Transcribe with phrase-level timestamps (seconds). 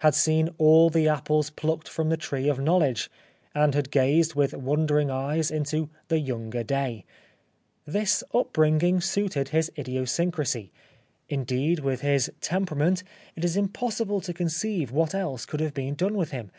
[0.00, 3.10] had seen all the apples plucked from the tree of knowledge,
[3.54, 7.06] and had gazed with wondering eyes into * the younger day.'
[7.86, 10.70] This upbringing suited his idiosyncrasy;
[11.30, 13.02] indeed, with his tempera ment
[13.36, 15.74] it is impossible to conceive what else could 91 The Life of Oscar Wilde have
[15.74, 16.50] been done with him.